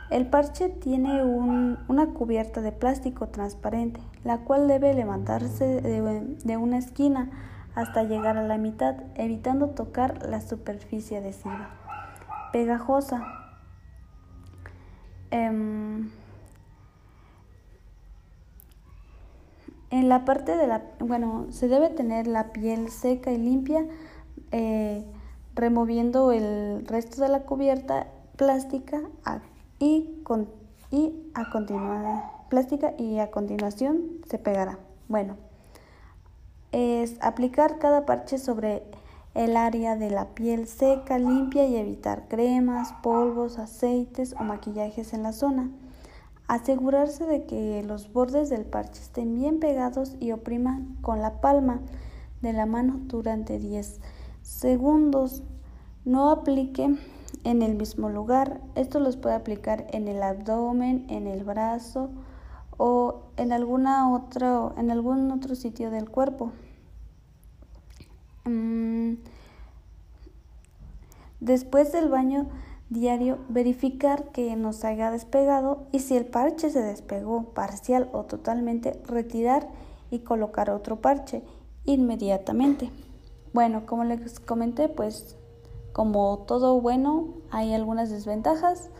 El 0.09 0.25
parche 0.27 0.69
tiene 0.69 1.23
una 1.25 2.07
cubierta 2.13 2.61
de 2.61 2.71
plástico 2.71 3.27
transparente, 3.27 3.99
la 4.23 4.39
cual 4.39 4.69
debe 4.69 4.93
levantarse 4.93 5.81
de, 5.81 6.57
una 6.57 6.77
esquina 6.77 7.29
hasta 7.75 8.03
llegar 8.03 8.37
a 8.37 8.43
la 8.43 8.57
mitad, 8.57 8.95
evitando 9.15 9.71
tocar 9.71 10.25
la 10.25 10.39
superficie 10.39 11.17
adhesiva. 11.17 11.71
Pegajosa. 12.53 13.21
Em, 15.29 16.09
en 19.89 20.07
la 20.07 20.23
parte 20.23 20.55
de 20.55 20.67
la, 20.67 20.83
bueno, 20.99 21.47
se 21.49 21.67
debe 21.67 21.89
tener 21.89 22.27
la 22.27 22.53
piel 22.53 22.89
seca 22.89 23.31
y 23.31 23.37
limpia, 23.37 23.85
eh, 24.51 25.05
removiendo 25.53 26.31
el 26.31 26.87
resto 26.87 27.21
de 27.21 27.27
la 27.27 27.41
cubierta 27.41 28.07
plástica 28.37 29.01
y, 29.79 30.21
con, 30.23 30.49
y 30.91 31.13
a 31.33 31.49
continuar 31.49 32.37
plástica 32.49 32.93
y 32.97 33.19
a 33.19 33.31
continuación 33.31 34.21
se 34.29 34.39
pegará. 34.39 34.79
Bueno, 35.07 35.37
es 36.71 37.17
aplicar 37.21 37.79
cada 37.79 38.05
parche 38.05 38.37
sobre 38.37 38.83
el 39.33 39.55
área 39.55 39.95
de 39.95 40.09
la 40.09 40.29
piel 40.29 40.67
seca, 40.67 41.19
limpia 41.19 41.67
y 41.67 41.75
evitar 41.75 42.27
cremas, 42.27 42.93
polvos, 43.03 43.59
aceites 43.59 44.33
o 44.39 44.43
maquillajes 44.43 45.13
en 45.13 45.23
la 45.23 45.31
zona. 45.31 45.69
Asegurarse 46.47 47.25
de 47.25 47.45
que 47.45 47.83
los 47.83 48.11
bordes 48.11 48.49
del 48.49 48.65
parche 48.65 49.01
estén 49.01 49.35
bien 49.35 49.59
pegados 49.59 50.15
y 50.19 50.31
oprima 50.31 50.81
con 51.01 51.21
la 51.21 51.41
palma 51.41 51.81
de 52.41 52.53
la 52.53 52.65
mano 52.65 52.99
durante 53.03 53.59
10 53.59 53.99
segundos. 54.41 55.43
No 56.05 56.31
aplique 56.31 56.95
en 57.47 57.61
el 57.61 57.75
mismo 57.75 58.09
lugar. 58.09 58.59
Esto 58.75 58.99
los 58.99 59.15
puede 59.15 59.35
aplicar 59.35 59.87
en 59.91 60.09
el 60.09 60.21
abdomen, 60.21 61.05
en 61.09 61.27
el 61.27 61.45
brazo 61.45 62.09
o 62.75 63.21
en 63.37 63.53
alguna 63.53 64.13
otro, 64.13 64.75
en 64.77 64.91
algún 64.91 65.31
otro 65.31 65.55
sitio 65.55 65.89
del 65.89 66.09
cuerpo. 66.09 66.51
Mm. 68.43 69.13
Después 71.39 71.93
del 71.93 72.09
baño 72.09 72.47
diario, 72.89 73.37
verificar 73.47 74.25
que 74.31 74.57
no 74.57 74.73
se 74.73 74.87
haya 74.87 75.09
despegado 75.09 75.87
y 75.93 75.99
si 75.99 76.17
el 76.17 76.25
parche 76.25 76.69
se 76.69 76.81
despegó 76.81 77.53
parcial 77.53 78.09
o 78.11 78.25
totalmente, 78.25 78.99
retirar 79.05 79.69
y 80.11 80.19
colocar 80.19 80.69
otro 80.69 80.99
parche 80.99 81.43
inmediatamente. 81.85 82.91
Bueno, 83.53 83.85
como 83.85 84.03
les 84.03 84.41
comenté, 84.41 84.89
pues 84.89 85.37
como 85.97 86.43
todo 86.45 86.79
bueno, 86.79 87.25
hay 87.49 87.73
algunas 87.73 88.11
desventajas, 88.11 88.91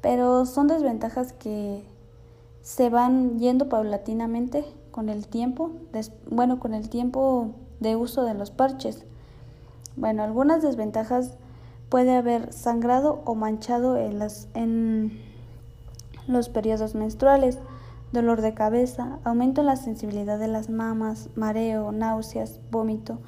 pero 0.00 0.46
son 0.46 0.66
desventajas 0.66 1.32
que 1.32 1.84
se 2.60 2.90
van 2.90 3.38
yendo 3.38 3.68
paulatinamente 3.68 4.64
con 4.90 5.08
el 5.08 5.28
tiempo, 5.28 5.70
bueno, 6.28 6.58
con 6.58 6.74
el 6.74 6.88
tiempo 6.88 7.52
de 7.78 7.94
uso 7.94 8.24
de 8.24 8.34
los 8.34 8.50
parches. 8.50 9.06
Bueno, 9.94 10.24
algunas 10.24 10.60
desventajas 10.60 11.36
puede 11.88 12.16
haber 12.16 12.52
sangrado 12.52 13.22
o 13.26 13.36
manchado 13.36 13.96
en, 13.96 14.18
las, 14.18 14.48
en 14.54 15.20
los 16.26 16.48
periodos 16.48 16.96
menstruales, 16.96 17.60
dolor 18.10 18.40
de 18.40 18.54
cabeza, 18.54 19.20
aumento 19.22 19.60
en 19.60 19.68
la 19.68 19.76
sensibilidad 19.76 20.40
de 20.40 20.48
las 20.48 20.68
mamas, 20.68 21.28
mareo, 21.36 21.92
náuseas, 21.92 22.58
vómito. 22.72 23.20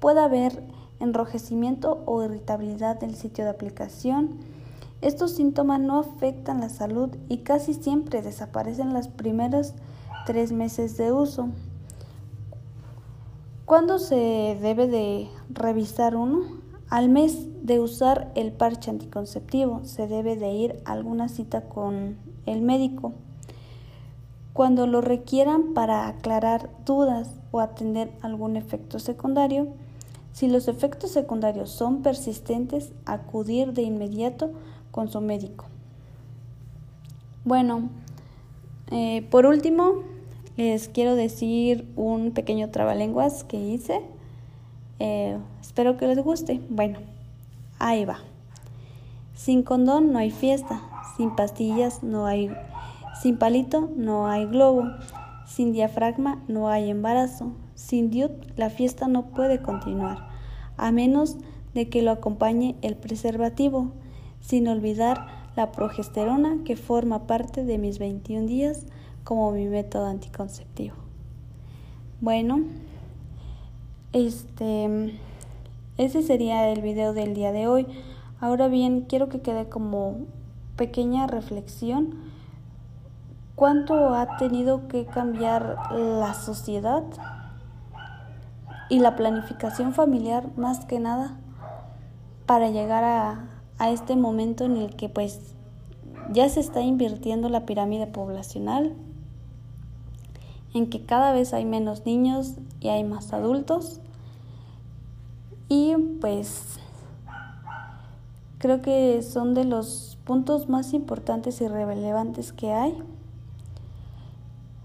Puede 0.00 0.20
haber 0.20 0.62
enrojecimiento 1.00 2.02
o 2.06 2.22
irritabilidad 2.22 2.98
del 2.98 3.14
sitio 3.14 3.44
de 3.44 3.50
aplicación. 3.50 4.38
Estos 5.00 5.32
síntomas 5.32 5.80
no 5.80 6.00
afectan 6.00 6.60
la 6.60 6.68
salud 6.68 7.10
y 7.28 7.38
casi 7.38 7.74
siempre 7.74 8.22
desaparecen 8.22 8.92
los 8.92 9.08
primeros 9.08 9.74
tres 10.26 10.52
meses 10.52 10.96
de 10.96 11.12
uso. 11.12 11.48
¿Cuándo 13.64 13.98
se 13.98 14.58
debe 14.60 14.86
de 14.86 15.28
revisar 15.50 16.16
uno? 16.16 16.40
Al 16.90 17.10
mes 17.10 17.46
de 17.62 17.80
usar 17.80 18.32
el 18.34 18.50
parche 18.50 18.90
anticonceptivo 18.90 19.84
se 19.84 20.08
debe 20.08 20.36
de 20.36 20.52
ir 20.52 20.82
a 20.86 20.92
alguna 20.92 21.28
cita 21.28 21.68
con 21.68 22.16
el 22.46 22.62
médico. 22.62 23.12
Cuando 24.54 24.86
lo 24.86 25.02
requieran 25.02 25.74
para 25.74 26.08
aclarar 26.08 26.70
dudas 26.84 27.30
o 27.50 27.60
atender 27.60 28.10
algún 28.22 28.56
efecto 28.56 28.98
secundario, 28.98 29.68
si 30.38 30.46
los 30.46 30.68
efectos 30.68 31.10
secundarios 31.10 31.68
son 31.68 32.02
persistentes, 32.02 32.92
acudir 33.06 33.72
de 33.72 33.82
inmediato 33.82 34.52
con 34.92 35.08
su 35.08 35.20
médico. 35.20 35.64
Bueno, 37.44 37.88
eh, 38.92 39.26
por 39.32 39.46
último, 39.46 40.04
les 40.56 40.88
quiero 40.88 41.16
decir 41.16 41.88
un 41.96 42.30
pequeño 42.30 42.70
trabalenguas 42.70 43.42
que 43.42 43.56
hice. 43.56 44.00
Eh, 45.00 45.36
espero 45.60 45.96
que 45.96 46.06
les 46.06 46.22
guste. 46.22 46.60
Bueno, 46.70 47.00
ahí 47.80 48.04
va. 48.04 48.18
Sin 49.34 49.64
condón 49.64 50.12
no 50.12 50.20
hay 50.20 50.30
fiesta, 50.30 50.82
sin 51.16 51.34
pastillas 51.34 52.04
no 52.04 52.26
hay, 52.26 52.48
sin 53.20 53.38
palito 53.38 53.90
no 53.96 54.28
hay 54.28 54.46
globo, 54.46 54.84
Sin 55.48 55.72
diafragma 55.72 56.44
no 56.46 56.68
hay 56.68 56.90
embarazo. 56.90 57.50
Sin 57.78 58.10
DIUT 58.10 58.32
la 58.56 58.70
fiesta 58.70 59.06
no 59.06 59.26
puede 59.26 59.62
continuar, 59.62 60.26
a 60.76 60.90
menos 60.90 61.36
de 61.74 61.88
que 61.88 62.02
lo 62.02 62.10
acompañe 62.10 62.74
el 62.82 62.96
preservativo, 62.96 63.92
sin 64.40 64.66
olvidar 64.66 65.28
la 65.54 65.70
progesterona 65.70 66.64
que 66.64 66.74
forma 66.74 67.28
parte 67.28 67.64
de 67.64 67.78
mis 67.78 68.00
21 68.00 68.48
días 68.48 68.84
como 69.22 69.52
mi 69.52 69.68
método 69.68 70.06
anticonceptivo. 70.06 70.96
Bueno, 72.20 72.64
este 74.12 75.14
ese 75.98 76.22
sería 76.22 76.68
el 76.70 76.82
video 76.82 77.12
del 77.12 77.32
día 77.32 77.52
de 77.52 77.68
hoy. 77.68 77.86
Ahora 78.40 78.66
bien, 78.66 79.02
quiero 79.02 79.28
que 79.28 79.40
quede 79.40 79.68
como 79.68 80.26
pequeña 80.74 81.28
reflexión. 81.28 82.16
¿Cuánto 83.54 84.14
ha 84.14 84.36
tenido 84.36 84.88
que 84.88 85.06
cambiar 85.06 85.76
la 85.92 86.34
sociedad 86.34 87.04
y 88.88 89.00
la 89.00 89.16
planificación 89.16 89.92
familiar 89.92 90.48
más 90.56 90.84
que 90.84 91.00
nada 91.00 91.36
para 92.46 92.70
llegar 92.70 93.04
a, 93.04 93.48
a 93.78 93.90
este 93.90 94.16
momento 94.16 94.64
en 94.64 94.76
el 94.76 94.96
que 94.96 95.08
pues 95.08 95.54
ya 96.32 96.48
se 96.48 96.60
está 96.60 96.80
invirtiendo 96.80 97.48
la 97.48 97.64
pirámide 97.64 98.06
poblacional, 98.06 98.94
en 100.74 100.90
que 100.90 101.04
cada 101.04 101.32
vez 101.32 101.54
hay 101.54 101.64
menos 101.64 102.04
niños 102.04 102.54
y 102.80 102.88
hay 102.88 103.04
más 103.04 103.32
adultos? 103.32 104.00
Y 105.68 105.94
pues 106.20 106.78
creo 108.58 108.82
que 108.82 109.22
son 109.22 109.54
de 109.54 109.64
los 109.64 110.18
puntos 110.24 110.68
más 110.68 110.92
importantes 110.92 111.60
y 111.60 111.68
relevantes 111.68 112.52
que 112.52 112.72
hay. 112.72 113.02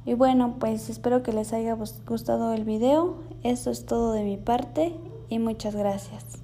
Y 0.05 0.13
bueno, 0.15 0.55
pues 0.59 0.89
espero 0.89 1.23
que 1.23 1.33
les 1.33 1.53
haya 1.53 1.77
gustado 2.07 2.53
el 2.53 2.65
video. 2.65 3.15
Eso 3.43 3.71
es 3.71 3.85
todo 3.85 4.11
de 4.11 4.23
mi 4.23 4.37
parte 4.37 4.93
y 5.29 5.39
muchas 5.39 5.75
gracias. 5.75 6.42